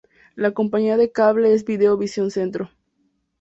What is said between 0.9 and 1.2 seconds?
de